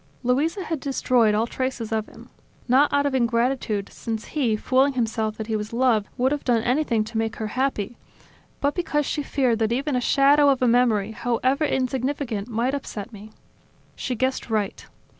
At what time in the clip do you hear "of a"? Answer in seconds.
10.49-10.67